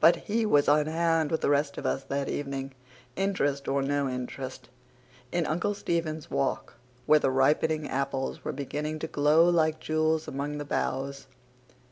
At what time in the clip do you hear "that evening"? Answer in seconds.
2.02-2.74